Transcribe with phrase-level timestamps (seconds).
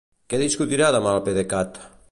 [0.33, 1.81] Què discutirà demà el PDECat?